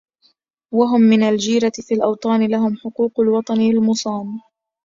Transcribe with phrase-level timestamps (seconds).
[0.73, 4.39] وهم من الجيرة في الاوطان لهم حقوق الوطن المُصَانِ